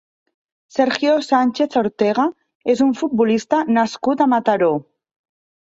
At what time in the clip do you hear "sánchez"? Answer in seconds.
1.27-1.77